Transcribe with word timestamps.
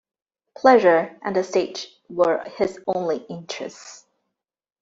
Pleasure 0.57 1.15
and 1.21 1.35
the 1.35 1.43
stage 1.43 1.87
were 2.09 2.43
his 2.57 2.79
only 2.87 3.17
interests. 3.17 4.03